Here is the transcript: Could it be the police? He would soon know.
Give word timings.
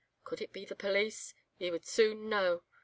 Could 0.23 0.41
it 0.41 0.51
be 0.51 0.65
the 0.65 0.73
police? 0.73 1.35
He 1.57 1.69
would 1.69 1.85
soon 1.85 2.27
know. 2.27 2.63